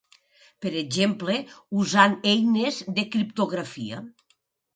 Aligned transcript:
Per 0.65 0.69
exemple 0.79 1.35
usant 1.81 2.15
eines 2.33 2.81
de 2.97 3.07
criptografia. 3.17 4.03